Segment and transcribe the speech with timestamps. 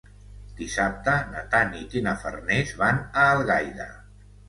[0.61, 3.93] Dissabte na Tanit i na Farners van a Algaida.